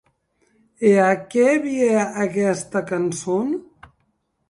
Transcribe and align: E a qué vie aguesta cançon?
E 0.91 0.93
a 1.09 1.11
qué 1.33 1.47
vie 1.67 1.93
aguesta 2.25 2.79
cançon? 2.91 3.47